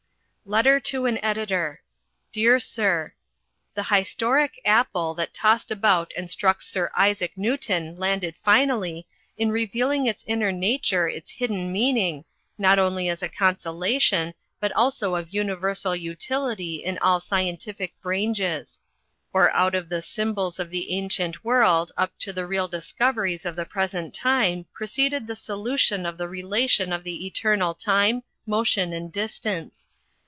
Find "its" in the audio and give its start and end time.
10.07-10.25, 11.07-11.31